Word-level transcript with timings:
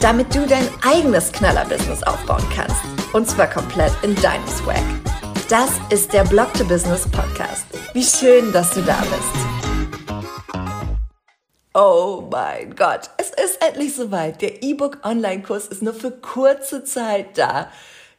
damit 0.00 0.34
du 0.34 0.46
dein 0.46 0.68
eigenes 0.82 1.32
Knaller-Business 1.32 2.02
aufbauen 2.02 2.44
kannst. 2.54 2.76
Und 3.12 3.28
zwar 3.28 3.48
komplett 3.48 3.92
in 4.02 4.14
deinem 4.16 4.46
Swag. 4.46 4.82
Das 5.48 5.70
ist 5.90 6.12
der 6.12 6.24
Blog 6.24 6.52
to 6.54 6.64
Business 6.64 7.08
Podcast. 7.08 7.66
Wie 7.94 8.04
schön, 8.04 8.52
dass 8.52 8.74
du 8.74 8.82
da 8.82 9.00
bist. 9.00 9.48
Oh 11.74 12.28
mein 12.30 12.74
Gott, 12.74 13.10
es 13.18 13.30
ist 13.30 13.62
endlich 13.64 13.94
soweit. 13.94 14.42
Der 14.42 14.62
E-Book 14.62 14.98
Online-Kurs 15.04 15.68
ist 15.68 15.82
nur 15.82 15.94
für 15.94 16.10
kurze 16.10 16.84
Zeit 16.84 17.38
da. 17.38 17.70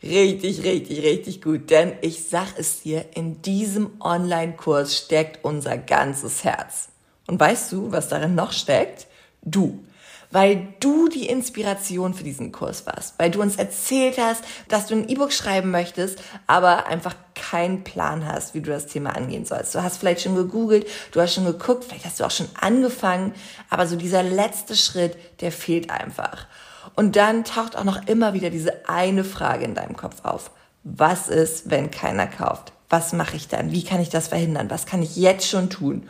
Richtig, 0.01 0.63
richtig, 0.63 1.03
richtig 1.03 1.41
gut. 1.41 1.69
Denn 1.69 1.93
ich 2.01 2.29
sag 2.29 2.57
es 2.57 2.81
dir, 2.81 3.05
in 3.15 3.41
diesem 3.41 3.91
Online-Kurs 4.01 4.97
steckt 4.97 5.43
unser 5.43 5.77
ganzes 5.77 6.43
Herz. 6.43 6.89
Und 7.27 7.39
weißt 7.39 7.71
du, 7.71 7.91
was 7.91 8.09
darin 8.09 8.33
noch 8.35 8.53
steckt? 8.53 9.07
Du 9.41 9.83
weil 10.31 10.67
du 10.79 11.07
die 11.09 11.27
Inspiration 11.27 12.13
für 12.13 12.23
diesen 12.23 12.51
Kurs 12.51 12.85
warst, 12.85 13.15
weil 13.17 13.31
du 13.31 13.41
uns 13.41 13.55
erzählt 13.55 14.17
hast, 14.19 14.43
dass 14.67 14.85
du 14.85 14.95
ein 14.95 15.09
E-Book 15.09 15.33
schreiben 15.33 15.71
möchtest, 15.71 16.19
aber 16.45 16.87
einfach 16.87 17.15
keinen 17.35 17.83
Plan 17.83 18.25
hast, 18.25 18.53
wie 18.53 18.61
du 18.61 18.69
das 18.69 18.87
Thema 18.87 19.15
angehen 19.15 19.45
sollst. 19.45 19.73
Du 19.73 19.81
hast 19.81 19.97
vielleicht 19.97 20.21
schon 20.21 20.35
gegoogelt, 20.35 20.87
du 21.11 21.21
hast 21.21 21.33
schon 21.33 21.45
geguckt, 21.45 21.85
vielleicht 21.85 22.05
hast 22.05 22.19
du 22.19 22.25
auch 22.25 22.31
schon 22.31 22.49
angefangen, 22.59 23.33
aber 23.69 23.87
so 23.87 23.95
dieser 23.95 24.23
letzte 24.23 24.75
Schritt, 24.75 25.17
der 25.41 25.51
fehlt 25.51 25.89
einfach. 25.89 26.47
Und 26.95 27.15
dann 27.15 27.43
taucht 27.43 27.77
auch 27.77 27.83
noch 27.83 28.07
immer 28.07 28.33
wieder 28.33 28.49
diese 28.49 28.87
eine 28.87 29.23
Frage 29.23 29.65
in 29.65 29.75
deinem 29.75 29.95
Kopf 29.95 30.23
auf. 30.23 30.51
Was 30.83 31.27
ist, 31.27 31.69
wenn 31.69 31.91
keiner 31.91 32.27
kauft? 32.27 32.73
Was 32.89 33.13
mache 33.13 33.35
ich 33.35 33.47
dann? 33.47 33.71
Wie 33.71 33.83
kann 33.83 34.01
ich 34.01 34.09
das 34.09 34.29
verhindern? 34.29 34.69
Was 34.69 34.85
kann 34.85 35.01
ich 35.01 35.15
jetzt 35.15 35.47
schon 35.47 35.69
tun? 35.69 36.07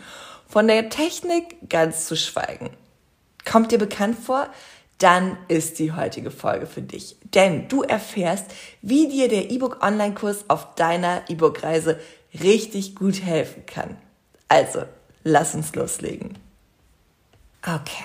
Von 0.48 0.68
der 0.68 0.90
Technik 0.90 1.70
ganz 1.70 2.06
zu 2.06 2.16
schweigen. 2.16 2.70
Kommt 3.46 3.72
dir 3.72 3.80
bekannt 3.80 4.18
vor? 4.18 4.48
Dann 4.98 5.38
ist 5.48 5.80
die 5.80 5.94
heutige 5.94 6.30
Folge 6.30 6.68
für 6.68 6.82
dich. 6.82 7.16
Denn 7.34 7.68
du 7.70 7.84
erfährst, 7.84 8.46
wie 8.82 9.08
dir 9.08 9.30
der 9.30 9.50
E-Book 9.50 9.82
Online-Kurs 9.82 10.46
auf 10.50 10.76
deiner 10.76 11.22
E-Book-Reise 11.30 12.00
richtig 12.34 12.96
gut 12.96 13.24
helfen 13.24 13.66
kann. 13.66 13.98
Also, 14.50 14.84
lass 15.24 15.56
uns 15.56 15.74
loslegen. 15.74 16.38
Okay. 17.62 18.04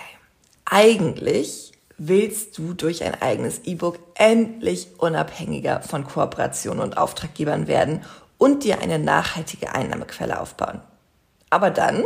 Eigentlich 0.66 1.72
willst 1.98 2.58
du 2.58 2.74
durch 2.74 3.04
ein 3.04 3.20
eigenes 3.20 3.60
E-Book 3.64 3.98
endlich 4.14 4.88
unabhängiger 4.98 5.82
von 5.82 6.04
Kooperationen 6.04 6.82
und 6.82 6.96
Auftraggebern 6.96 7.66
werden 7.66 8.04
und 8.38 8.64
dir 8.64 8.80
eine 8.80 8.98
nachhaltige 8.98 9.74
Einnahmequelle 9.74 10.40
aufbauen. 10.40 10.80
Aber 11.50 11.70
dann 11.70 12.04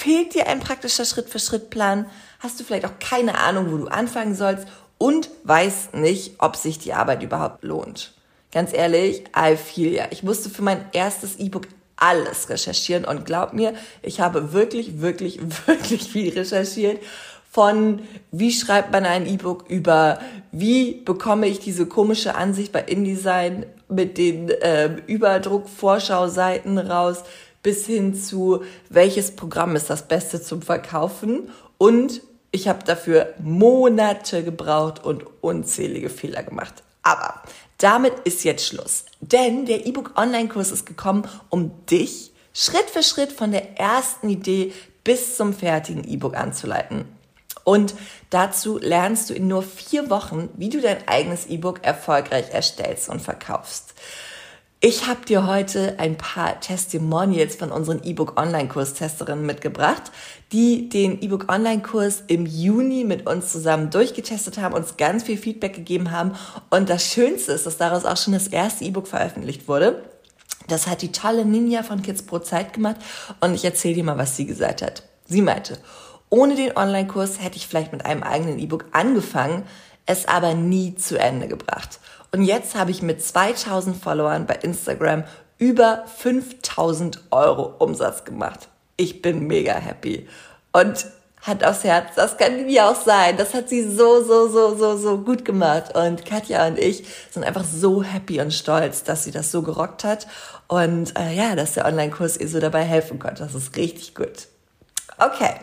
fehlt 0.00 0.34
dir 0.34 0.46
ein 0.48 0.60
praktischer 0.60 1.04
Schritt-für-Schritt-Plan, 1.04 2.06
hast 2.38 2.58
du 2.58 2.64
vielleicht 2.64 2.86
auch 2.86 2.98
keine 2.98 3.38
Ahnung, 3.38 3.70
wo 3.70 3.76
du 3.76 3.88
anfangen 3.88 4.34
sollst 4.34 4.66
und 4.96 5.28
weißt 5.44 5.94
nicht, 5.94 6.36
ob 6.38 6.56
sich 6.56 6.78
die 6.78 6.94
Arbeit 6.94 7.22
überhaupt 7.22 7.62
lohnt. 7.64 8.12
Ganz 8.50 8.72
ehrlich, 8.72 9.24
I 9.36 9.56
feel 9.56 9.92
ya. 9.92 10.06
Ich 10.10 10.22
musste 10.22 10.48
für 10.48 10.62
mein 10.62 10.84
erstes 10.92 11.36
E-Book 11.36 11.68
alles 11.96 12.48
recherchieren 12.48 13.04
und 13.04 13.26
glaub 13.26 13.52
mir, 13.52 13.74
ich 14.00 14.20
habe 14.20 14.54
wirklich, 14.54 15.00
wirklich, 15.00 15.38
wirklich 15.66 16.10
viel 16.10 16.32
recherchiert. 16.32 17.02
Von 17.50 18.00
wie 18.30 18.52
schreibt 18.52 18.92
man 18.92 19.04
ein 19.04 19.26
E-Book 19.26 19.68
über 19.68 20.20
wie 20.50 20.94
bekomme 20.94 21.46
ich 21.46 21.58
diese 21.58 21.84
komische 21.86 22.36
Ansicht 22.36 22.72
bei 22.72 22.82
InDesign 22.82 23.66
mit 23.88 24.18
den 24.18 24.48
äh, 24.48 24.86
Überdruck-Vorschauseiten 25.06 26.78
raus, 26.78 27.24
bis 27.62 27.86
hin 27.86 28.14
zu 28.14 28.64
welches 28.88 29.36
Programm 29.36 29.76
ist 29.76 29.90
das 29.90 30.08
Beste 30.08 30.42
zum 30.42 30.62
Verkaufen 30.62 31.50
und 31.78 32.22
ich 32.52 32.68
habe 32.68 32.84
dafür 32.84 33.34
Monate 33.42 34.42
gebraucht 34.42 35.04
und 35.04 35.24
unzählige 35.40 36.10
Fehler 36.10 36.42
gemacht. 36.42 36.82
Aber 37.02 37.42
damit 37.78 38.18
ist 38.24 38.44
jetzt 38.44 38.66
Schluss. 38.66 39.04
Denn 39.20 39.66
der 39.66 39.86
E-Book 39.86 40.12
Online-Kurs 40.16 40.70
ist 40.70 40.84
gekommen, 40.84 41.26
um 41.48 41.86
dich 41.86 42.32
Schritt 42.52 42.90
für 42.90 43.02
Schritt 43.02 43.32
von 43.32 43.52
der 43.52 43.78
ersten 43.78 44.28
Idee 44.28 44.72
bis 45.04 45.36
zum 45.36 45.54
fertigen 45.54 46.04
E-Book 46.04 46.36
anzuleiten. 46.36 47.04
Und 47.64 47.94
dazu 48.30 48.78
lernst 48.78 49.30
du 49.30 49.34
in 49.34 49.48
nur 49.48 49.62
vier 49.62 50.10
Wochen, 50.10 50.48
wie 50.56 50.68
du 50.68 50.80
dein 50.80 51.06
eigenes 51.08 51.46
E-Book 51.46 51.84
erfolgreich 51.84 52.50
erstellst 52.50 53.08
und 53.08 53.22
verkaufst. 53.22 53.94
Ich 54.82 55.06
habe 55.06 55.26
dir 55.26 55.46
heute 55.46 55.96
ein 55.98 56.16
paar 56.16 56.58
Testimonials 56.58 57.54
von 57.54 57.70
unseren 57.70 58.02
E-Book 58.02 58.40
Online-Kurs-Testerinnen 58.40 59.44
mitgebracht, 59.44 60.04
die 60.52 60.88
den 60.88 61.20
E-Book 61.20 61.52
Online-Kurs 61.52 62.22
im 62.28 62.46
Juni 62.46 63.04
mit 63.04 63.26
uns 63.26 63.52
zusammen 63.52 63.90
durchgetestet 63.90 64.56
haben, 64.56 64.74
uns 64.74 64.96
ganz 64.96 65.24
viel 65.24 65.36
Feedback 65.36 65.74
gegeben 65.74 66.12
haben. 66.12 66.34
Und 66.70 66.88
das 66.88 67.04
Schönste 67.04 67.52
ist, 67.52 67.66
dass 67.66 67.76
daraus 67.76 68.06
auch 68.06 68.16
schon 68.16 68.32
das 68.32 68.46
erste 68.46 68.86
E-Book 68.86 69.06
veröffentlicht 69.06 69.68
wurde. 69.68 70.02
Das 70.66 70.86
hat 70.86 71.02
die 71.02 71.12
tolle 71.12 71.44
Ninja 71.44 71.82
von 71.82 72.00
Kids 72.00 72.22
Pro 72.22 72.38
Zeit 72.38 72.72
gemacht 72.72 72.96
und 73.40 73.52
ich 73.52 73.66
erzähle 73.66 73.96
dir 73.96 74.04
mal, 74.04 74.16
was 74.16 74.38
sie 74.38 74.46
gesagt 74.46 74.80
hat. 74.80 75.02
Sie 75.26 75.42
meinte, 75.42 75.76
ohne 76.30 76.54
den 76.54 76.74
Online-Kurs 76.74 77.42
hätte 77.42 77.58
ich 77.58 77.66
vielleicht 77.66 77.92
mit 77.92 78.06
einem 78.06 78.22
eigenen 78.22 78.58
E-Book 78.58 78.86
angefangen, 78.92 79.64
es 80.06 80.26
aber 80.26 80.54
nie 80.54 80.94
zu 80.94 81.18
Ende 81.18 81.48
gebracht. 81.48 82.00
Und 82.32 82.42
jetzt 82.42 82.74
habe 82.74 82.90
ich 82.90 83.02
mit 83.02 83.22
2000 83.22 83.96
Followern 83.96 84.46
bei 84.46 84.54
Instagram 84.54 85.24
über 85.58 86.04
5000 86.18 87.20
Euro 87.30 87.74
Umsatz 87.78 88.24
gemacht. 88.24 88.68
Ich 88.96 89.22
bin 89.22 89.46
mega 89.46 89.74
happy. 89.74 90.28
Und 90.72 91.06
Hand 91.42 91.64
aufs 91.64 91.84
Herz, 91.84 92.14
das 92.16 92.36
kann 92.36 92.66
wie 92.66 92.80
auch 92.80 92.94
sein. 92.94 93.36
Das 93.38 93.54
hat 93.54 93.70
sie 93.70 93.82
so, 93.82 94.22
so, 94.22 94.48
so, 94.48 94.76
so, 94.76 94.96
so 94.96 95.18
gut 95.18 95.44
gemacht. 95.44 95.96
Und 95.96 96.26
Katja 96.26 96.66
und 96.66 96.78
ich 96.78 97.04
sind 97.30 97.44
einfach 97.44 97.64
so 97.64 98.02
happy 98.02 98.40
und 98.40 98.52
stolz, 98.52 99.04
dass 99.04 99.24
sie 99.24 99.30
das 99.30 99.50
so 99.50 99.62
gerockt 99.62 100.04
hat. 100.04 100.26
Und 100.68 101.18
äh, 101.18 101.34
ja, 101.34 101.56
dass 101.56 101.74
der 101.74 101.86
Online-Kurs 101.86 102.36
ihr 102.36 102.48
so 102.48 102.60
dabei 102.60 102.82
helfen 102.82 103.18
konnte. 103.18 103.42
Das 103.42 103.54
ist 103.54 103.76
richtig 103.76 104.14
gut. 104.14 104.48
Okay. 105.20 105.54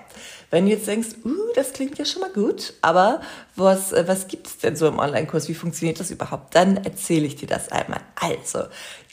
Wenn 0.50 0.66
du 0.66 0.72
jetzt 0.72 0.88
denkst, 0.88 1.10
uh, 1.26 1.52
das 1.56 1.74
klingt 1.74 1.98
ja 1.98 2.06
schon 2.06 2.22
mal 2.22 2.32
gut, 2.32 2.74
aber 2.82 3.22
was, 3.58 3.92
äh, 3.92 4.08
was 4.08 4.28
gibt 4.28 4.48
es 4.48 4.58
denn 4.60 4.78
so 4.78 4.88
im 4.88 4.98
Online-Kurs? 4.98 5.50
Wie 5.50 5.54
funktioniert 5.54 6.00
das 6.00 6.10
überhaupt? 6.10 6.56
Dann 6.56 6.78
erzähle 6.78 7.26
ich 7.26 7.36
dir 7.36 7.48
das 7.48 7.70
einmal. 7.70 8.00
Also, 8.16 8.64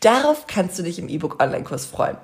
darauf 0.01 0.47
kannst 0.47 0.79
du 0.79 0.85
dich 0.85 1.01
im 1.01 1.09
E-Book 1.09 1.43
Online-Kurs 1.43 1.87
freuen. 1.87 2.19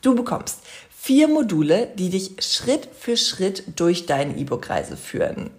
Du 0.00 0.14
bekommst 0.14 0.60
vier 0.96 1.28
Module, 1.28 1.88
die 1.96 2.08
dich 2.08 2.36
Schritt 2.40 2.88
für 2.98 3.18
Schritt 3.18 3.64
durch 3.76 4.06
deine 4.06 4.34
E-Book-Reise 4.36 4.96
führen. 4.96 5.50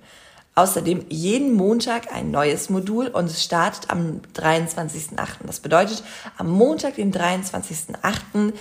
Außerdem 0.56 1.06
jeden 1.10 1.54
Montag 1.54 2.14
ein 2.14 2.32
neues 2.32 2.70
Modul 2.70 3.08
und 3.08 3.26
es 3.26 3.44
startet 3.44 3.92
am 3.92 4.22
23.08. 4.36 5.46
Das 5.46 5.60
bedeutet, 5.60 6.02
am 6.38 6.50
Montag, 6.50 6.96
den 6.96 7.14
23.08 7.14 8.54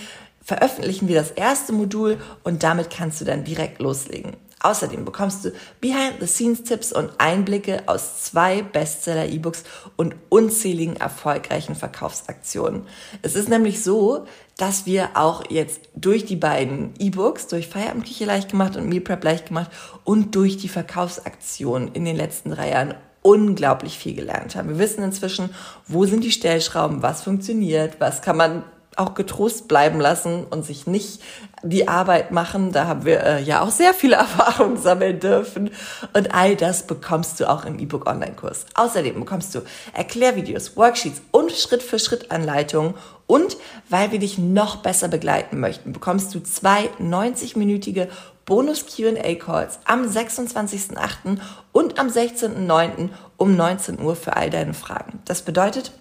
veröffentlichen 0.45 1.09
wir 1.09 1.17
das 1.17 1.31
erste 1.31 1.73
Modul 1.73 2.19
und 2.45 2.63
damit 2.63 2.91
kannst 2.91 3.21
du 3.21 3.25
dann 3.25 3.45
direkt 3.45 3.81
loslegen. 3.81 4.37
Außerdem 4.65 5.05
bekommst 5.05 5.45
du 5.45 5.53
Behind-the-Scenes-Tipps 5.83 6.93
und 6.95 7.11
Einblicke 7.19 7.83
aus 7.85 8.23
zwei 8.23 8.63
Bestseller-E-Books 8.63 9.63
und 9.97 10.15
unzähligen 10.31 10.97
erfolgreichen 10.97 11.75
Verkaufsaktionen. 11.75 12.87
Es 13.21 13.35
ist 13.35 13.51
nämlich 13.51 13.83
so, 13.85 14.25
dass 14.57 14.87
wir 14.87 15.11
auch 15.17 15.51
jetzt 15.51 15.91
durch 15.95 16.25
die 16.25 16.37
beiden 16.37 16.95
E-Books, 16.99 17.49
durch 17.49 17.69
Feierabendküche 17.69 18.25
leicht 18.25 18.51
gemacht 18.51 18.77
und 18.77 18.89
Meal 18.89 19.03
Prep 19.03 19.23
leicht 19.23 19.49
gemacht 19.49 19.71
und 20.03 20.35
durch 20.35 20.57
die 20.57 20.71
Verkaufsaktionen 20.71 21.93
in 21.93 22.07
den 22.07 22.17
letzten 22.17 22.51
drei 22.51 22.71
Jahren 22.71 22.95
unglaublich 23.21 23.99
viel 23.99 24.15
gelernt 24.15 24.57
haben. 24.57 24.71
Wir 24.71 24.79
wissen 24.79 25.05
inzwischen, 25.05 25.51
wo 25.87 26.07
sind 26.07 26.25
die 26.25 26.33
Stellschrauben, 26.33 27.03
was 27.03 27.23
funktioniert, 27.23 27.97
was 27.99 28.23
kann 28.23 28.39
man 28.39 28.65
auch 28.97 29.15
getrost 29.15 29.69
bleiben 29.69 30.01
lassen 30.01 30.45
und 30.45 30.65
sich 30.65 30.87
nicht 30.87 31.21
die 31.63 31.89
Arbeit 31.89 32.31
machen. 32.31 32.73
Da 32.73 32.87
haben 32.87 33.05
wir 33.05 33.23
äh, 33.23 33.43
ja 33.43 33.63
auch 33.63 33.71
sehr 33.71 33.95
viele 33.95 34.17
Erfahrungen 34.17 34.77
sammeln 34.77 35.21
dürfen. 35.21 35.71
Und 36.13 36.35
all 36.35 36.57
das 36.57 36.87
bekommst 36.87 37.41
du 37.41 37.49
auch 37.49 37.65
im 37.65 37.79
E-Book 37.79 38.09
Online-Kurs. 38.09 38.67
Außerdem 38.75 39.19
bekommst 39.21 39.55
du 39.55 39.61
Erklärvideos, 39.93 40.77
Worksheets 40.77 41.23
und 41.31 41.53
Schritt-für-Schritt-Anleitungen. 41.53 42.95
Und 43.27 43.57
weil 43.89 44.13
wir 44.13 44.19
dich 44.19 44.39
noch 44.39 44.77
besser 44.77 45.09
begleiten 45.09 45.59
möchten, 45.59 45.93
bekommst 45.93 46.35
du 46.35 46.41
zwei 46.41 46.91
90-minütige 47.01 48.09
Bonus 48.45 48.85
QA 48.85 49.35
Calls 49.37 49.79
am 49.87 50.03
26.08. 50.03 51.39
und 51.73 51.99
am 51.99 52.09
16.09. 52.09 53.09
um 53.39 53.57
19 53.57 54.01
Uhr 54.01 54.17
für 54.17 54.37
all 54.37 54.51
deine 54.51 54.75
Fragen. 54.75 55.21
Das 55.25 55.41
bedeutet, 55.41 55.93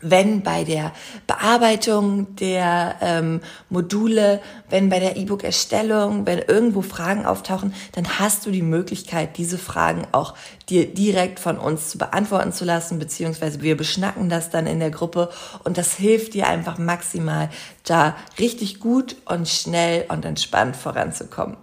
wenn 0.00 0.42
bei 0.42 0.64
der 0.64 0.92
Bearbeitung 1.26 2.34
der 2.36 2.96
ähm, 3.00 3.40
Module, 3.68 4.40
wenn 4.70 4.88
bei 4.88 4.98
der 4.98 5.16
E-Book-Erstellung, 5.16 6.26
wenn 6.26 6.38
irgendwo 6.38 6.82
Fragen 6.82 7.26
auftauchen, 7.26 7.74
dann 7.92 8.18
hast 8.18 8.46
du 8.46 8.50
die 8.50 8.62
Möglichkeit, 8.62 9.36
diese 9.36 9.58
Fragen 9.58 10.06
auch 10.12 10.34
dir 10.68 10.92
direkt 10.92 11.40
von 11.40 11.58
uns 11.58 11.90
zu 11.90 11.98
beantworten 11.98 12.52
zu 12.52 12.64
lassen, 12.64 12.98
beziehungsweise 12.98 13.62
wir 13.62 13.76
beschnacken 13.76 14.28
das 14.28 14.50
dann 14.50 14.66
in 14.66 14.80
der 14.80 14.90
Gruppe 14.90 15.30
und 15.64 15.78
das 15.78 15.94
hilft 15.94 16.34
dir 16.34 16.46
einfach 16.46 16.78
maximal, 16.78 17.50
da 17.84 18.16
richtig 18.38 18.80
gut 18.80 19.16
und 19.24 19.48
schnell 19.48 20.04
und 20.08 20.24
entspannt 20.24 20.76
voranzukommen. 20.76 21.56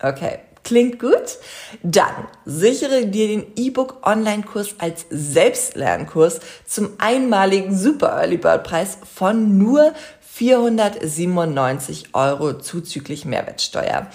Okay. 0.00 0.38
Klingt 0.68 0.98
gut? 0.98 1.38
Dann 1.82 2.12
sichere 2.44 3.06
dir 3.06 3.26
den 3.26 3.46
E-Book 3.56 4.06
Online-Kurs 4.06 4.74
als 4.76 5.06
Selbstlernkurs 5.08 6.40
zum 6.66 6.90
einmaligen 6.98 7.74
Super 7.74 8.08
Early 8.08 8.36
Bird 8.36 8.64
Preis 8.64 8.98
von 9.16 9.56
nur 9.56 9.94
497 10.20 12.08
Euro 12.12 12.58
zuzüglich 12.58 13.24
Mehrwertsteuer. 13.24 14.08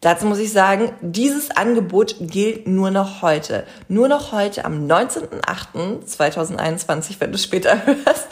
Dazu 0.00 0.26
muss 0.26 0.40
ich 0.40 0.52
sagen, 0.52 0.90
dieses 1.00 1.52
Angebot 1.52 2.16
gilt 2.18 2.66
nur 2.66 2.90
noch 2.90 3.22
heute. 3.22 3.62
Nur 3.86 4.08
noch 4.08 4.32
heute 4.32 4.64
am 4.64 4.88
19.08.2021, 4.88 7.20
wenn 7.20 7.30
du 7.30 7.38
später 7.38 7.86
hörst. 8.04 8.26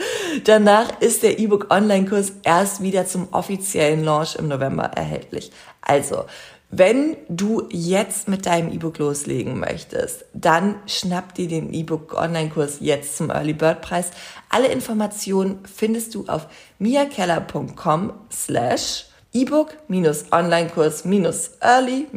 Danach 0.44 1.00
ist 1.00 1.22
der 1.22 1.38
E-Book 1.38 1.68
Online-Kurs 1.70 2.32
erst 2.42 2.82
wieder 2.82 3.06
zum 3.06 3.32
offiziellen 3.32 4.04
Launch 4.04 4.34
im 4.34 4.48
November 4.48 4.82
erhältlich. 4.82 5.52
Also, 5.80 6.24
wenn 6.74 7.18
du 7.28 7.68
jetzt 7.70 8.28
mit 8.28 8.46
deinem 8.46 8.72
E-Book 8.72 8.96
loslegen 8.96 9.60
möchtest, 9.60 10.24
dann 10.32 10.76
schnapp 10.86 11.34
dir 11.34 11.46
den 11.46 11.70
E-Book 11.74 12.14
Online-Kurs 12.14 12.78
jetzt 12.80 13.18
zum 13.18 13.28
Early 13.28 13.52
Bird 13.52 13.82
Preis. 13.82 14.10
Alle 14.48 14.68
Informationen 14.68 15.58
findest 15.70 16.14
du 16.14 16.24
auf 16.28 16.46
miakeller.com 16.78 18.14
slash 18.32 19.04
E-Book 19.34 19.76
Online-Kurs 20.32 21.04
Early 21.60 22.08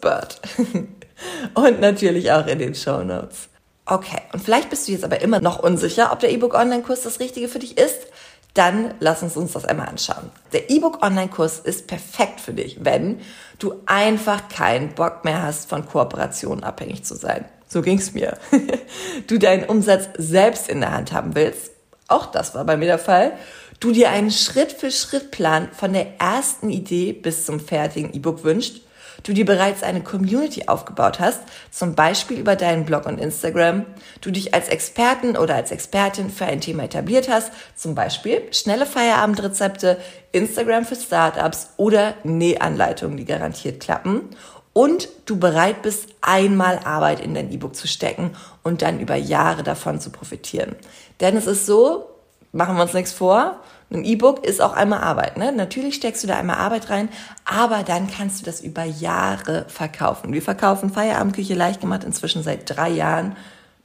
Bird. 0.00 0.40
Und 1.54 1.80
natürlich 1.80 2.32
auch 2.32 2.46
in 2.46 2.60
den 2.60 2.74
Show 2.74 3.04
Notes. 3.04 3.50
Okay, 3.84 4.20
und 4.32 4.42
vielleicht 4.42 4.68
bist 4.68 4.86
du 4.86 4.92
jetzt 4.92 5.04
aber 5.04 5.22
immer 5.22 5.40
noch 5.40 5.62
unsicher, 5.62 6.12
ob 6.12 6.20
der 6.20 6.30
E-Book 6.30 6.54
Online-Kurs 6.54 7.02
das 7.02 7.20
Richtige 7.20 7.48
für 7.48 7.58
dich 7.58 7.78
ist 7.78 8.07
dann 8.58 8.94
lass 8.98 9.22
uns 9.22 9.36
uns 9.36 9.52
das 9.52 9.64
einmal 9.64 9.88
anschauen. 9.88 10.30
Der 10.52 10.68
E-Book 10.68 11.04
Online-Kurs 11.04 11.60
ist 11.60 11.86
perfekt 11.86 12.40
für 12.40 12.52
dich, 12.52 12.84
wenn 12.84 13.20
du 13.60 13.74
einfach 13.86 14.48
keinen 14.48 14.94
Bock 14.94 15.24
mehr 15.24 15.42
hast, 15.42 15.68
von 15.68 15.86
Kooperationen 15.86 16.64
abhängig 16.64 17.04
zu 17.04 17.14
sein. 17.14 17.44
So 17.68 17.82
ging's 17.82 18.14
mir. 18.14 18.36
du 19.28 19.38
deinen 19.38 19.64
Umsatz 19.64 20.08
selbst 20.16 20.68
in 20.68 20.80
der 20.80 20.92
Hand 20.92 21.12
haben 21.12 21.36
willst. 21.36 21.70
Auch 22.08 22.26
das 22.26 22.54
war 22.54 22.64
bei 22.64 22.76
mir 22.76 22.86
der 22.86 22.98
Fall. 22.98 23.32
Du 23.78 23.92
dir 23.92 24.10
einen 24.10 24.32
Schritt-für-Schritt-Plan 24.32 25.68
von 25.72 25.92
der 25.92 26.18
ersten 26.20 26.70
Idee 26.70 27.12
bis 27.12 27.46
zum 27.46 27.60
fertigen 27.60 28.12
E-Book 28.12 28.42
wünscht 28.42 28.80
du 29.28 29.34
dir 29.34 29.44
bereits 29.44 29.82
eine 29.82 30.00
Community 30.00 30.64
aufgebaut 30.68 31.20
hast, 31.20 31.42
zum 31.70 31.94
Beispiel 31.94 32.38
über 32.38 32.56
deinen 32.56 32.86
Blog 32.86 33.04
und 33.04 33.20
Instagram, 33.20 33.84
du 34.22 34.30
dich 34.30 34.54
als 34.54 34.68
Experten 34.68 35.36
oder 35.36 35.54
als 35.54 35.70
Expertin 35.70 36.30
für 36.30 36.46
ein 36.46 36.62
Thema 36.62 36.84
etabliert 36.84 37.28
hast, 37.28 37.52
zum 37.76 37.94
Beispiel 37.94 38.42
schnelle 38.52 38.86
Feierabendrezepte, 38.86 39.98
Instagram 40.32 40.86
für 40.86 40.96
Startups 40.96 41.74
oder 41.76 42.14
Nähanleitungen, 42.24 43.18
die 43.18 43.26
garantiert 43.26 43.80
klappen 43.80 44.30
und 44.72 45.10
du 45.26 45.38
bereit 45.38 45.82
bist, 45.82 46.08
einmal 46.22 46.80
Arbeit 46.84 47.20
in 47.20 47.34
dein 47.34 47.52
E-Book 47.52 47.76
zu 47.76 47.86
stecken 47.86 48.30
und 48.62 48.80
dann 48.80 48.98
über 48.98 49.16
Jahre 49.16 49.62
davon 49.62 50.00
zu 50.00 50.08
profitieren. 50.08 50.74
Denn 51.20 51.36
es 51.36 51.46
ist 51.46 51.66
so, 51.66 52.06
machen 52.52 52.76
wir 52.76 52.82
uns 52.82 52.94
nichts 52.94 53.12
vor, 53.12 53.60
ein 53.90 54.04
E-Book 54.04 54.44
ist 54.44 54.60
auch 54.60 54.74
einmal 54.74 55.00
Arbeit. 55.00 55.38
Ne? 55.38 55.50
Natürlich 55.50 55.94
steckst 55.94 56.22
du 56.22 56.28
da 56.28 56.36
einmal 56.36 56.56
Arbeit 56.56 56.90
rein, 56.90 57.08
aber 57.44 57.82
dann 57.82 58.08
kannst 58.10 58.40
du 58.40 58.44
das 58.44 58.60
über 58.60 58.84
Jahre 58.84 59.64
verkaufen. 59.68 60.32
Wir 60.32 60.42
verkaufen 60.42 60.90
Feierabendküche 60.90 61.54
leicht 61.54 61.80
gemacht 61.80 62.04
inzwischen 62.04 62.42
seit 62.42 62.68
drei 62.68 62.90
Jahren, 62.90 63.34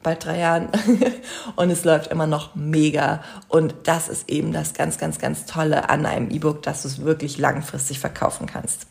bald 0.01 0.25
drei 0.25 0.39
Jahren. 0.39 0.67
und 1.55 1.69
es 1.69 1.85
läuft 1.85 2.11
immer 2.11 2.27
noch 2.27 2.53
mega. 2.53 3.23
Und 3.47 3.75
das 3.85 4.09
ist 4.09 4.29
eben 4.29 4.51
das 4.51 4.73
ganz, 4.73 4.97
ganz, 4.97 5.19
ganz 5.19 5.45
Tolle 5.45 5.89
an 5.89 6.05
einem 6.05 6.29
E-Book, 6.29 6.63
dass 6.63 6.81
du 6.81 6.89
es 6.89 7.05
wirklich 7.05 7.37
langfristig 7.37 7.99
verkaufen 7.99 8.45
kannst. 8.45 8.87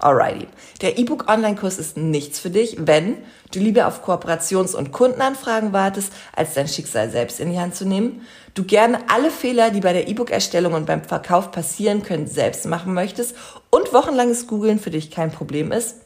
Alrighty. 0.00 0.46
Der 0.80 0.96
E-Book 0.96 1.28
Online-Kurs 1.28 1.78
ist 1.78 1.96
nichts 1.96 2.38
für 2.38 2.50
dich, 2.50 2.76
wenn 2.78 3.16
du 3.52 3.58
lieber 3.58 3.88
auf 3.88 4.04
Kooperations- 4.04 4.76
und 4.76 4.92
Kundenanfragen 4.92 5.72
wartest, 5.72 6.12
als 6.36 6.54
dein 6.54 6.68
Schicksal 6.68 7.10
selbst 7.10 7.40
in 7.40 7.50
die 7.50 7.58
Hand 7.58 7.74
zu 7.74 7.84
nehmen. 7.84 8.22
Du 8.54 8.62
gerne 8.62 9.00
alle 9.08 9.32
Fehler, 9.32 9.70
die 9.70 9.80
bei 9.80 9.92
der 9.92 10.06
E-Book-Erstellung 10.06 10.74
und 10.74 10.86
beim 10.86 11.02
Verkauf 11.02 11.50
passieren 11.50 12.04
können, 12.04 12.28
selbst 12.28 12.66
machen 12.66 12.94
möchtest 12.94 13.34
und 13.70 13.92
wochenlanges 13.92 14.46
Googlen 14.46 14.78
für 14.78 14.90
dich 14.90 15.10
kein 15.10 15.32
Problem 15.32 15.72
ist. 15.72 15.96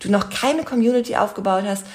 Du 0.00 0.10
noch 0.10 0.28
keine 0.28 0.64
Community 0.64 1.16
aufgebaut 1.16 1.64
hast, 1.66 1.86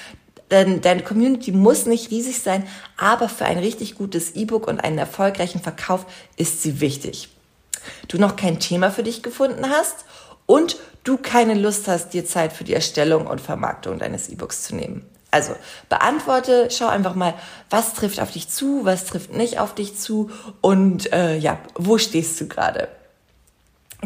denn 0.49 0.81
deine 0.81 1.03
Community 1.03 1.51
muss 1.51 1.85
nicht 1.85 2.09
riesig 2.09 2.41
sein, 2.41 2.65
aber 2.97 3.29
für 3.29 3.45
ein 3.45 3.59
richtig 3.59 3.95
gutes 3.95 4.31
E-Book 4.31 4.67
und 4.67 4.83
einen 4.83 4.97
erfolgreichen 4.97 5.61
Verkauf 5.61 6.07
ist 6.35 6.63
sie 6.63 6.81
wichtig. 6.81 7.29
Du 8.07 8.17
noch 8.17 8.35
kein 8.35 8.59
Thema 8.59 8.89
für 8.89 9.03
dich 9.03 9.21
gefunden 9.21 9.69
hast 9.69 10.05
und 10.45 10.77
du 11.03 11.17
keine 11.17 11.53
Lust 11.53 11.87
hast, 11.87 12.13
dir 12.13 12.25
Zeit 12.25 12.53
für 12.53 12.63
die 12.63 12.73
Erstellung 12.73 13.27
und 13.27 13.41
Vermarktung 13.41 13.99
deines 13.99 14.29
E-Books 14.29 14.63
zu 14.63 14.75
nehmen. 14.75 15.05
Also 15.31 15.55
beantworte, 15.89 16.69
schau 16.69 16.87
einfach 16.87 17.15
mal, 17.15 17.33
was 17.71 17.95
trifft 17.95 18.19
auf 18.19 18.29
dich 18.29 18.49
zu, 18.49 18.85
was 18.85 19.05
trifft 19.05 19.33
nicht 19.33 19.59
auf 19.59 19.73
dich 19.73 19.97
zu 19.97 20.29
und 20.61 21.11
äh, 21.11 21.37
ja, 21.37 21.57
wo 21.75 21.97
stehst 21.97 22.39
du 22.39 22.47
gerade? 22.47 22.87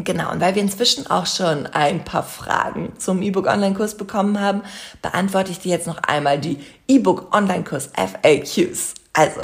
Genau, 0.04 0.30
und 0.30 0.40
weil 0.40 0.54
wir 0.54 0.62
inzwischen 0.62 1.10
auch 1.10 1.26
schon 1.26 1.66
ein 1.66 2.04
paar 2.04 2.22
Fragen 2.22 2.92
zum 2.98 3.20
E-Book 3.20 3.46
Online-Kurs 3.46 3.96
bekommen 3.96 4.40
haben, 4.40 4.62
beantworte 5.02 5.50
ich 5.50 5.58
dir 5.58 5.72
jetzt 5.72 5.88
noch 5.88 5.98
einmal 5.98 6.38
die 6.38 6.64
E-Book 6.86 7.34
Online-Kurs 7.34 7.90
FAQs. 7.94 8.94
Also, 9.12 9.40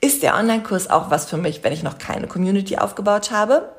ist 0.00 0.22
der 0.24 0.34
Online-Kurs 0.34 0.90
auch 0.90 1.10
was 1.10 1.30
für 1.30 1.36
mich, 1.36 1.62
wenn 1.62 1.72
ich 1.72 1.84
noch 1.84 1.98
keine 1.98 2.26
Community 2.26 2.76
aufgebaut 2.76 3.30
habe? 3.30 3.70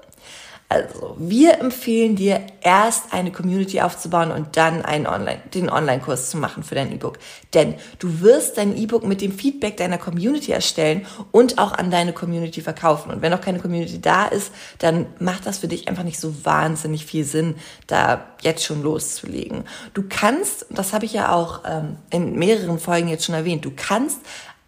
Also, 0.73 1.15
wir 1.19 1.59
empfehlen 1.59 2.15
dir, 2.15 2.41
erst 2.61 3.13
eine 3.13 3.31
Community 3.31 3.79
aufzubauen 3.81 4.31
und 4.31 4.57
dann 4.57 4.83
einen 4.83 5.05
Online, 5.05 5.39
den 5.53 5.69
Online-Kurs 5.69 6.31
zu 6.31 6.37
machen 6.37 6.63
für 6.63 6.73
dein 6.73 6.91
E-Book. 6.91 7.19
Denn 7.53 7.75
du 7.99 8.21
wirst 8.21 8.57
dein 8.57 8.75
E-Book 8.75 9.05
mit 9.05 9.21
dem 9.21 9.33
Feedback 9.33 9.77
deiner 9.77 9.99
Community 9.99 10.51
erstellen 10.51 11.05
und 11.31 11.59
auch 11.59 11.74
an 11.74 11.91
deine 11.91 12.12
Community 12.12 12.62
verkaufen. 12.62 13.12
Und 13.12 13.21
wenn 13.21 13.31
noch 13.31 13.41
keine 13.41 13.59
Community 13.59 14.01
da 14.01 14.25
ist, 14.25 14.51
dann 14.79 15.05
macht 15.19 15.45
das 15.45 15.59
für 15.59 15.67
dich 15.67 15.88
einfach 15.89 16.03
nicht 16.03 16.19
so 16.19 16.43
wahnsinnig 16.43 17.05
viel 17.05 17.24
Sinn, 17.24 17.53
da 17.86 18.25
jetzt 18.41 18.65
schon 18.65 18.81
loszulegen. 18.81 19.65
Du 19.93 20.05
kannst, 20.09 20.65
das 20.71 20.91
habe 20.91 21.05
ich 21.05 21.13
ja 21.13 21.31
auch 21.31 21.62
ähm, 21.67 21.98
in 22.09 22.36
mehreren 22.39 22.79
Folgen 22.79 23.09
jetzt 23.09 23.25
schon 23.25 23.36
erwähnt, 23.36 23.63
du 23.63 23.71
kannst 23.75 24.21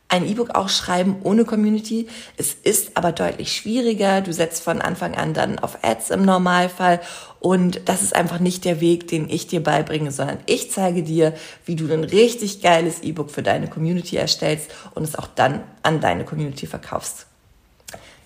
ein 0.07 0.27
E-Book 0.27 0.55
auch 0.55 0.69
schreiben 0.69 1.17
ohne 1.23 1.45
Community. 1.45 2.07
Es 2.37 2.53
ist 2.53 2.95
aber 2.95 3.11
deutlich 3.11 3.51
schwieriger. 3.53 4.21
Du 4.21 4.31
setzt 4.31 4.63
von 4.63 4.81
Anfang 4.81 5.15
an 5.15 5.33
dann 5.33 5.59
auf 5.59 5.83
Ads 5.83 6.11
im 6.11 6.23
Normalfall. 6.23 7.01
Und 7.39 7.81
das 7.85 8.01
ist 8.01 8.15
einfach 8.15 8.39
nicht 8.39 8.65
der 8.65 8.81
Weg, 8.81 9.07
den 9.07 9.29
ich 9.29 9.47
dir 9.47 9.61
beibringe, 9.61 10.11
sondern 10.11 10.37
ich 10.45 10.71
zeige 10.71 11.03
dir, 11.03 11.33
wie 11.65 11.75
du 11.75 11.91
ein 11.91 12.03
richtig 12.03 12.61
geiles 12.61 13.01
E-Book 13.01 13.31
für 13.31 13.43
deine 13.43 13.67
Community 13.67 14.15
erstellst 14.15 14.71
und 14.93 15.03
es 15.03 15.15
auch 15.15 15.27
dann 15.27 15.63
an 15.83 16.01
deine 16.01 16.23
Community 16.23 16.67
verkaufst. 16.67 17.27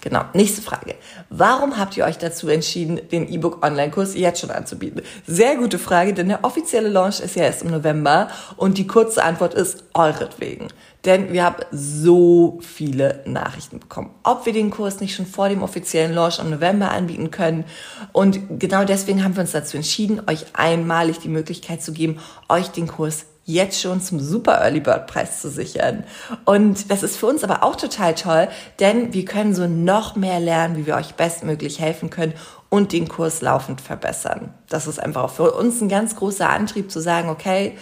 Genau, 0.01 0.23
nächste 0.33 0.61
Frage. 0.61 0.95
Warum 1.29 1.77
habt 1.77 1.97
ihr 1.97 2.05
euch 2.05 2.17
dazu 2.17 2.47
entschieden, 2.47 3.01
den 3.11 3.27
E-Book 3.27 3.65
Online-Kurs 3.65 4.15
jetzt 4.15 4.39
schon 4.39 4.51
anzubieten? 4.51 5.01
Sehr 5.27 5.57
gute 5.57 5.77
Frage, 5.77 6.13
denn 6.13 6.29
der 6.29 6.45
offizielle 6.45 6.87
Launch 6.87 7.19
ist 7.19 7.35
ja 7.35 7.43
erst 7.43 7.63
im 7.63 7.71
November 7.71 8.29
und 8.55 8.77
die 8.77 8.87
kurze 8.87 9.21
Antwort 9.21 9.53
ist 9.53 9.83
euretwegen. 9.93 10.69
Denn 11.05 11.31
wir 11.31 11.45
haben 11.45 11.63
so 11.71 12.59
viele 12.61 13.21
Nachrichten 13.25 13.79
bekommen, 13.79 14.11
ob 14.23 14.45
wir 14.45 14.51
den 14.51 14.69
Kurs 14.69 14.99
nicht 14.99 15.15
schon 15.15 15.25
vor 15.25 15.47
dem 15.47 15.63
offiziellen 15.63 16.13
Launch 16.13 16.39
im 16.39 16.49
November 16.49 16.91
anbieten 16.91 17.31
können. 17.31 17.63
Und 18.11 18.59
genau 18.59 18.83
deswegen 18.83 19.23
haben 19.23 19.35
wir 19.35 19.41
uns 19.41 19.53
dazu 19.53 19.77
entschieden, 19.77 20.21
euch 20.27 20.45
einmalig 20.53 21.19
die 21.19 21.29
Möglichkeit 21.29 21.81
zu 21.81 21.93
geben, 21.93 22.19
euch 22.49 22.67
den 22.67 22.87
Kurs 22.87 23.25
jetzt 23.49 23.81
schon 23.81 23.99
zum 23.99 24.19
Super 24.19 24.61
Early 24.61 24.79
Bird 24.79 25.07
Preis 25.07 25.41
zu 25.41 25.49
sichern. 25.49 26.03
Und 26.45 26.91
das 26.91 27.01
ist 27.01 27.17
für 27.17 27.25
uns 27.25 27.43
aber 27.43 27.63
auch 27.63 27.75
total 27.75 28.13
toll, 28.13 28.47
denn 28.79 29.13
wir 29.13 29.25
können 29.25 29.55
so 29.55 29.67
noch 29.67 30.15
mehr 30.15 30.39
lernen, 30.39 30.77
wie 30.77 30.85
wir 30.85 30.95
euch 30.95 31.15
bestmöglich 31.15 31.79
helfen 31.79 32.11
können 32.11 32.33
und 32.69 32.91
den 32.91 33.07
Kurs 33.07 33.41
laufend 33.41 33.81
verbessern. 33.81 34.53
Das 34.69 34.85
ist 34.85 34.99
einfach 34.99 35.23
auch 35.23 35.31
für 35.31 35.51
uns 35.51 35.81
ein 35.81 35.89
ganz 35.89 36.15
großer 36.15 36.47
Antrieb 36.47 36.91
zu 36.91 36.99
sagen, 36.99 37.29
okay, 37.29 37.75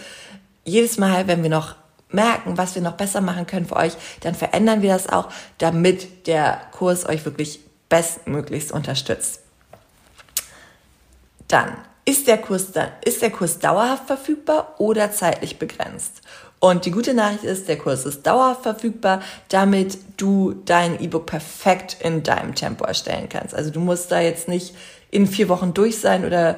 jedes 0.64 0.96
Mal, 0.96 1.28
wenn 1.28 1.42
wir 1.42 1.50
noch 1.50 1.74
merken, 2.10 2.56
was 2.56 2.74
wir 2.74 2.82
noch 2.82 2.92
besser 2.92 3.20
machen 3.20 3.46
können 3.46 3.66
für 3.66 3.76
euch, 3.76 3.92
dann 4.20 4.34
verändern 4.34 4.82
wir 4.82 4.92
das 4.92 5.08
auch, 5.08 5.28
damit 5.58 6.26
der 6.26 6.60
Kurs 6.72 7.06
euch 7.08 7.24
wirklich 7.24 7.60
bestmöglichst 7.88 8.72
unterstützt. 8.72 9.40
Dann 11.48 11.76
ist 12.04 12.26
der 12.26 12.38
Kurs 12.38 12.72
dann, 12.72 12.88
ist 13.04 13.20
der 13.20 13.30
Kurs 13.30 13.58
dauerhaft 13.58 14.06
verfügbar 14.06 14.74
oder 14.78 15.12
zeitlich 15.12 15.58
begrenzt? 15.58 16.22
Und 16.60 16.86
die 16.86 16.90
gute 16.90 17.14
Nachricht 17.14 17.44
ist, 17.44 17.68
der 17.68 17.78
Kurs 17.78 18.04
ist 18.04 18.26
dauerhaft 18.26 18.62
verfügbar, 18.62 19.22
damit 19.48 19.98
du 20.16 20.54
dein 20.64 21.00
E-Book 21.00 21.26
perfekt 21.26 21.98
in 22.00 22.22
deinem 22.22 22.54
Tempo 22.54 22.84
erstellen 22.84 23.28
kannst. 23.28 23.54
Also 23.54 23.70
du 23.70 23.78
musst 23.78 24.10
da 24.10 24.20
jetzt 24.20 24.48
nicht 24.48 24.74
in 25.10 25.26
vier 25.26 25.48
Wochen 25.48 25.72
durch 25.72 26.00
sein 26.00 26.24
oder 26.24 26.56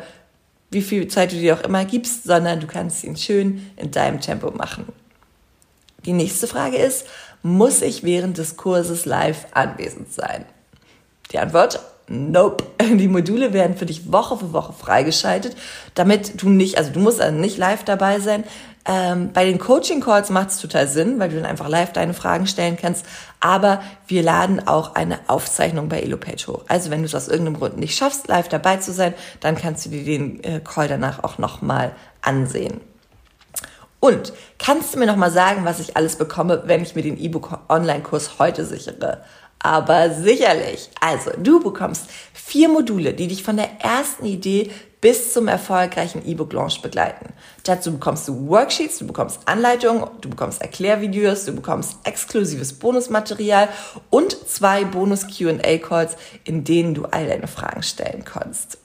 wie 0.71 0.83
viel 0.83 1.09
Zeit 1.09 1.33
du 1.33 1.37
dir 1.37 1.55
auch 1.55 1.65
immer 1.65 1.85
gibst, 1.85 2.25
sondern 2.25 2.61
du 2.61 2.67
kannst 2.67 3.05
ihn 3.05 3.17
schön 3.17 3.71
in 3.77 3.91
deinem 3.91 4.21
Tempo 4.21 4.51
machen. 4.53 4.87
Die 6.05 6.13
nächste 6.13 6.47
Frage 6.47 6.77
ist, 6.77 7.07
muss 7.43 7.83
ich 7.83 8.03
während 8.03 8.39
des 8.39 8.57
Kurses 8.57 9.05
live 9.05 9.47
anwesend 9.53 10.13
sein? 10.13 10.45
Die 11.33 11.39
Antwort, 11.39 11.81
nope. 12.09 12.65
Die 12.81 13.09
Module 13.09 13.53
werden 13.53 13.77
für 13.77 13.87
dich 13.87 14.13
Woche 14.13 14.37
für 14.37 14.53
Woche 14.53 14.73
freigeschaltet, 14.73 15.57
damit 15.95 16.43
du 16.43 16.49
nicht, 16.49 16.79
also 16.79 16.91
du 16.91 17.01
musst 17.01 17.21
also 17.21 17.37
nicht 17.37 17.57
live 17.57 17.85
dabei 17.85 18.21
sein, 18.21 18.45
ähm, 18.87 19.33
bei 19.33 19.45
den 19.45 19.59
Coaching 19.59 20.01
Calls 20.01 20.31
macht 20.31 20.51
es 20.51 20.59
total 20.59 20.89
Sinn, 20.89 21.19
weil 21.19 21.29
du 21.29 21.37
dann 21.37 21.45
einfach 21.45 21.69
live 21.69 21.93
deine 21.93 22.15
Fragen 22.15 22.47
stellen 22.47 22.79
kannst. 22.81 23.05
Aber 23.39 23.83
wir 24.07 24.23
laden 24.23 24.67
auch 24.67 24.95
eine 24.95 25.19
Aufzeichnung 25.29 25.89
bei 25.89 26.01
EloPage 26.01 26.47
hoch. 26.49 26.65
Also 26.69 26.91
wenn 26.91 27.01
du 27.01 27.07
es 27.07 27.15
aus 27.15 27.29
irgendeinem 27.29 27.59
Grund 27.59 27.77
nicht 27.77 27.97
schaffst, 27.97 28.29
live 28.29 28.49
dabei 28.49 28.79
zu 28.79 28.93
sein, 28.93 29.15
dann 29.41 29.57
kannst 29.57 29.87
du 29.87 29.91
dir 29.91 30.05
den 30.05 30.43
äh, 30.45 30.61
Call 30.61 30.89
danach 30.89 31.23
auch 31.23 31.39
nochmal 31.39 31.93
ansehen. 32.23 32.81
Und 34.01 34.33
kannst 34.59 34.95
du 34.95 34.99
mir 34.99 35.07
nochmal 35.07 35.31
sagen, 35.31 35.65
was 35.65 35.79
ich 35.79 35.97
alles 35.97 36.17
bekomme, 36.17 36.63
wenn 36.65 36.83
ich 36.83 36.95
mir 36.95 37.03
den 37.03 37.19
E-Book 37.19 37.59
Online-Kurs 37.69 38.39
heute 38.39 38.65
sichere? 38.65 39.23
Aber 39.59 40.11
sicherlich. 40.11 40.89
Also, 41.01 41.33
du 41.37 41.63
bekommst 41.63 42.07
vier 42.33 42.71
Module, 42.71 43.13
die 43.13 43.29
dich 43.29 43.43
von 43.43 43.59
der 43.59 43.69
ersten 43.81 44.25
Idee 44.25 44.71
bis 45.03 45.33
zum 45.33 45.49
erfolgreichen 45.49 46.27
E-Book-Launch 46.27 46.83
begleiten. 46.83 47.33
Dazu 47.65 47.93
bekommst 47.93 48.29
du 48.29 48.49
Worksheets, 48.49 48.99
du 48.99 49.07
bekommst 49.07 49.41
Anleitungen, 49.47 50.05
du 50.21 50.31
bekommst 50.31 50.61
Erklärvideos, 50.61 51.45
du 51.45 51.53
bekommst 51.53 51.97
exklusives 52.05 52.75
Bonusmaterial 52.75 53.69
und 54.11 54.33
zwei 54.49 54.85
Bonus-Q&A-Calls, 54.85 56.17
in 56.45 56.65
denen 56.65 56.95
du 56.95 57.05
all 57.05 57.27
deine 57.27 57.49
Fragen 57.49 57.83
stellen 57.83 58.25
kannst. 58.25 58.79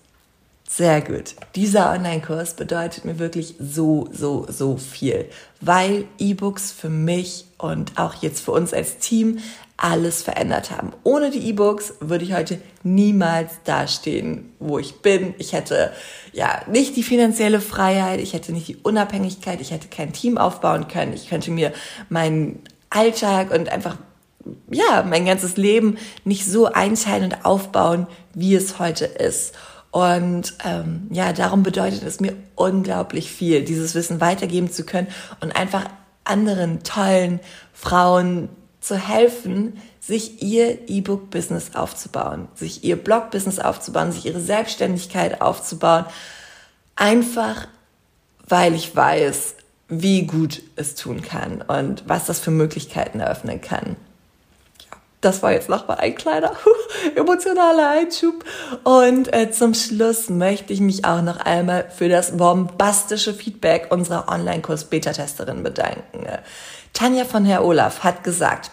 Sehr 0.77 0.99
gut. 0.99 1.35
Dieser 1.55 1.89
Online-Kurs 1.93 2.55
bedeutet 2.55 3.05
mir 3.05 3.17
wirklich 3.17 3.55
so, 3.59 4.09
so, 4.11 4.45
so 4.49 4.75
viel, 4.75 5.29
weil 5.61 6.03
E-Books 6.17 6.73
für 6.73 6.89
mich 6.89 7.45
und 7.57 7.97
auch 7.97 8.15
jetzt 8.15 8.43
für 8.43 8.51
uns 8.51 8.73
als 8.73 8.97
Team 8.97 9.37
alles 9.77 10.21
verändert 10.21 10.71
haben. 10.71 10.91
Ohne 11.03 11.31
die 11.31 11.47
E-Books 11.47 11.93
würde 12.01 12.25
ich 12.25 12.33
heute 12.33 12.59
niemals 12.83 13.53
dastehen, 13.63 14.51
wo 14.59 14.77
ich 14.77 14.95
bin. 14.95 15.33
Ich 15.37 15.53
hätte 15.53 15.93
ja 16.33 16.61
nicht 16.69 16.97
die 16.97 17.03
finanzielle 17.03 17.61
Freiheit, 17.61 18.19
ich 18.19 18.33
hätte 18.33 18.51
nicht 18.51 18.67
die 18.67 18.75
Unabhängigkeit, 18.75 19.61
ich 19.61 19.71
hätte 19.71 19.87
kein 19.87 20.11
Team 20.11 20.37
aufbauen 20.37 20.89
können, 20.89 21.13
ich 21.13 21.29
könnte 21.29 21.51
mir 21.51 21.71
meinen 22.09 22.59
Alltag 22.89 23.51
und 23.51 23.69
einfach 23.69 23.95
ja, 24.69 25.05
mein 25.07 25.25
ganzes 25.25 25.55
Leben 25.55 25.97
nicht 26.25 26.45
so 26.45 26.65
einteilen 26.65 27.31
und 27.31 27.45
aufbauen, 27.45 28.07
wie 28.33 28.55
es 28.55 28.77
heute 28.77 29.05
ist. 29.05 29.53
Und 29.95 30.55
ähm, 30.65 31.07
ja, 31.09 31.31
darum 31.31 31.63
bedeutet 31.63 32.03
es 32.03 32.19
mir 32.19 32.33
unglaublich 32.55 33.31
viel, 33.31 33.63
dieses 33.63 33.95
Wissen 33.95 34.19
weitergeben 34.19 34.69
zu 34.69 34.83
können 34.83 35.07
und 35.39 35.55
einfach 35.55 35.85
anderen 36.25 36.83
tollen 36.83 37.39
Frauen 37.71 38.49
zu 38.81 38.97
helfen, 38.97 39.77
sich 40.01 40.43
ihr 40.43 40.89
E-Book-Business 40.89 41.75
aufzubauen, 41.75 42.49
sich 42.55 42.83
ihr 42.83 42.97
Blog-Business 42.97 43.59
aufzubauen, 43.59 44.11
sich 44.11 44.25
ihre 44.25 44.41
Selbstständigkeit 44.41 45.39
aufzubauen. 45.39 46.03
Einfach, 46.97 47.69
weil 48.49 48.75
ich 48.75 48.93
weiß, 48.93 49.55
wie 49.87 50.27
gut 50.27 50.61
es 50.75 50.95
tun 50.95 51.21
kann 51.21 51.61
und 51.61 52.03
was 52.05 52.25
das 52.25 52.41
für 52.41 52.51
Möglichkeiten 52.51 53.21
eröffnen 53.21 53.61
kann. 53.61 53.95
Das 55.25 55.41
war 55.41 55.53
jetzt 55.53 55.69
nochmal 55.69 55.97
ein 55.97 56.13
kleiner 56.13 56.51
emotionaler 57.15 57.89
Einschub. 57.89 58.45
Und 58.83 59.33
äh, 59.33 59.49
zum 59.49 59.73
Schluss 59.73 60.29
möchte 60.29 60.71
ich 60.71 60.81
mich 60.81 61.03
auch 61.03 61.23
noch 61.23 61.37
einmal 61.37 61.89
für 61.89 62.09
das 62.09 62.37
bombastische 62.37 63.33
Feedback 63.33 63.87
unserer 63.89 64.29
Online-Kurs-Beta-Testerin 64.29 65.63
bedanken. 65.63 66.27
Tanja 66.93 67.25
von 67.25 67.43
Herr 67.43 67.65
Olaf 67.65 68.03
hat 68.03 68.23
gesagt, 68.23 68.69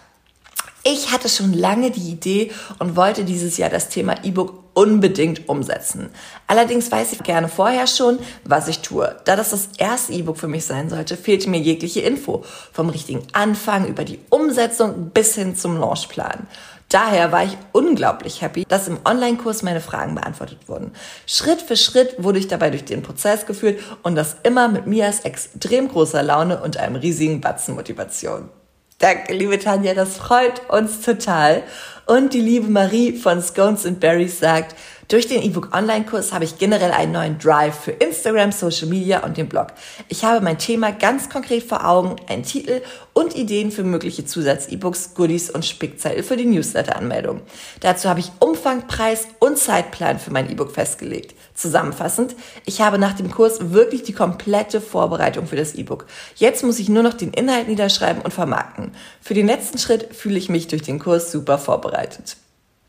ich 0.84 1.10
hatte 1.10 1.30
schon 1.30 1.54
lange 1.54 1.90
die 1.90 2.10
Idee 2.10 2.50
und 2.78 2.96
wollte 2.96 3.24
dieses 3.24 3.56
Jahr 3.56 3.70
das 3.70 3.88
Thema 3.88 4.22
E-Book 4.22 4.61
unbedingt 4.74 5.48
umsetzen. 5.48 6.10
Allerdings 6.46 6.90
weiß 6.90 7.12
ich 7.12 7.22
gerne 7.22 7.48
vorher 7.48 7.86
schon, 7.86 8.18
was 8.44 8.68
ich 8.68 8.80
tue. 8.80 9.16
Da 9.24 9.36
das 9.36 9.50
das 9.50 9.68
erste 9.78 10.12
E-Book 10.12 10.38
für 10.38 10.48
mich 10.48 10.64
sein 10.64 10.88
sollte, 10.88 11.16
fehlte 11.16 11.50
mir 11.50 11.60
jegliche 11.60 12.00
Info. 12.00 12.44
Vom 12.72 12.88
richtigen 12.88 13.26
Anfang 13.32 13.86
über 13.86 14.04
die 14.04 14.20
Umsetzung 14.30 15.10
bis 15.10 15.34
hin 15.34 15.56
zum 15.56 15.78
Launchplan. 15.78 16.46
Daher 16.92 17.32
war 17.32 17.44
ich 17.44 17.56
unglaublich 17.72 18.42
happy, 18.42 18.66
dass 18.68 18.86
im 18.86 18.98
Online-Kurs 19.06 19.62
meine 19.62 19.80
Fragen 19.80 20.14
beantwortet 20.14 20.68
wurden. 20.68 20.92
Schritt 21.26 21.62
für 21.62 21.76
Schritt 21.76 22.16
wurde 22.18 22.38
ich 22.38 22.48
dabei 22.48 22.68
durch 22.68 22.84
den 22.84 23.00
Prozess 23.00 23.46
geführt 23.46 23.80
und 24.02 24.14
das 24.14 24.36
immer 24.42 24.68
mit 24.68 24.86
Mias 24.86 25.20
extrem 25.20 25.88
großer 25.88 26.22
Laune 26.22 26.62
und 26.62 26.76
einem 26.76 26.96
riesigen 26.96 27.40
Batzen 27.40 27.76
Motivation. 27.76 28.50
Danke, 29.02 29.34
liebe 29.34 29.58
Tanja, 29.58 29.94
das 29.94 30.16
freut 30.16 30.70
uns 30.70 31.00
total. 31.00 31.64
Und 32.06 32.34
die 32.34 32.40
liebe 32.40 32.68
Marie 32.68 33.16
von 33.16 33.42
Scones 33.42 33.84
and 33.84 33.98
Berries 33.98 34.38
sagt, 34.38 34.76
durch 35.12 35.26
den 35.26 35.42
E-Book 35.42 35.76
Online-Kurs 35.76 36.32
habe 36.32 36.44
ich 36.44 36.56
generell 36.56 36.90
einen 36.90 37.12
neuen 37.12 37.38
Drive 37.38 37.78
für 37.78 37.90
Instagram, 37.90 38.50
Social 38.50 38.88
Media 38.88 39.22
und 39.22 39.36
den 39.36 39.46
Blog. 39.46 39.66
Ich 40.08 40.24
habe 40.24 40.42
mein 40.42 40.56
Thema 40.56 40.90
ganz 40.90 41.28
konkret 41.28 41.64
vor 41.64 41.86
Augen, 41.86 42.16
einen 42.30 42.44
Titel 42.44 42.80
und 43.12 43.36
Ideen 43.36 43.70
für 43.70 43.84
mögliche 43.84 44.24
Zusatz-E-Books, 44.24 45.12
Goodies 45.14 45.50
und 45.50 45.66
Spickzettel 45.66 46.22
für 46.22 46.38
die 46.38 46.46
Newsletter-Anmeldung. 46.46 47.42
Dazu 47.80 48.08
habe 48.08 48.20
ich 48.20 48.32
Umfang, 48.38 48.86
Preis 48.86 49.28
und 49.38 49.58
Zeitplan 49.58 50.18
für 50.18 50.30
mein 50.30 50.50
E-Book 50.50 50.72
festgelegt. 50.72 51.34
Zusammenfassend, 51.54 52.34
ich 52.64 52.80
habe 52.80 52.98
nach 52.98 53.12
dem 53.12 53.30
Kurs 53.30 53.72
wirklich 53.72 54.04
die 54.04 54.14
komplette 54.14 54.80
Vorbereitung 54.80 55.46
für 55.46 55.56
das 55.56 55.74
E-Book. 55.74 56.06
Jetzt 56.36 56.64
muss 56.64 56.78
ich 56.78 56.88
nur 56.88 57.02
noch 57.02 57.12
den 57.12 57.34
Inhalt 57.34 57.68
niederschreiben 57.68 58.22
und 58.22 58.32
vermarkten. 58.32 58.92
Für 59.20 59.34
den 59.34 59.46
letzten 59.46 59.76
Schritt 59.76 60.14
fühle 60.14 60.38
ich 60.38 60.48
mich 60.48 60.68
durch 60.68 60.80
den 60.80 60.98
Kurs 60.98 61.30
super 61.30 61.58
vorbereitet. 61.58 62.38